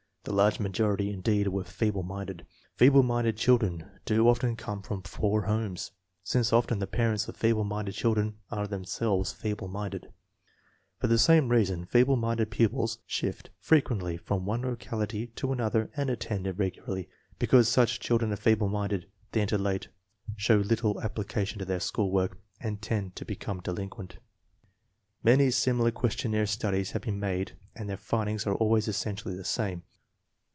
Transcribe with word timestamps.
The 0.23 0.31
large 0.33 0.59
majority, 0.59 1.09
indeed, 1.09 1.47
were 1.47 1.63
feeble 1.63 2.03
minded. 2.03 2.45
Feeble 2.75 3.01
minded 3.01 3.37
children 3.37 3.89
do 4.05 4.27
often 4.29 4.55
come 4.55 4.83
from 4.83 5.01
poor 5.01 5.41
homes, 5.47 5.93
since 6.23 6.53
often 6.53 6.77
the 6.77 6.85
parents 6.85 7.27
of 7.27 7.35
feeble 7.35 7.63
minded 7.63 7.93
children 7.93 8.37
are 8.51 8.67
themselves 8.67 9.33
feeble 9.33 9.67
minded. 9.67 10.13
For 10.99 11.07
the 11.07 11.17
same 11.17 11.49
reason, 11.49 11.85
feeble 11.85 12.17
minded 12.17 12.51
pupils 12.51 12.99
shift 13.07 13.49
frequently 13.57 14.15
from 14.15 14.45
one 14.45 14.61
locality 14.61 15.25
to 15.37 15.51
another 15.51 15.89
and 15.97 16.11
attend 16.11 16.45
irregularly. 16.45 17.09
Because 17.39 17.67
such 17.67 17.99
children 17.99 18.31
are 18.31 18.35
feeble 18.35 18.69
minded, 18.69 19.07
they 19.31 19.41
enter 19.41 19.57
late, 19.57 19.87
show 20.35 20.57
little 20.57 20.93
applica 21.01 21.37
116 21.37 21.41
INTELLIGENCE 21.41 21.41
OF 21.41 21.41
SCHOOL 21.41 21.41
CHILDREN 21.41 21.45
tion 21.57 21.61
in 21.61 21.67
their 21.67 21.79
school 21.79 22.11
work, 22.11 22.37
and 22.59 22.79
tend 22.79 23.15
to 23.15 23.25
become 23.25 23.59
delin 23.61 23.89
quent. 23.89 24.17
Many 25.23 25.49
similar 25.49 25.89
questionnaire 25.89 26.45
studies 26.45 26.91
have 26.91 27.01
been 27.01 27.19
made 27.19 27.57
and 27.75 27.89
their 27.89 27.97
findings 27.97 28.45
are 28.45 28.53
always 28.53 28.87
essentially 28.87 29.35
the 29.35 29.43
same. 29.43 29.81